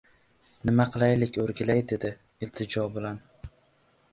—Nima 0.69 0.87
qilaylik, 0.95 1.37
o‘rgilay,— 1.43 1.83
dedi 1.93 2.11
iltijo 2.47 2.87
bilan. 2.97 3.21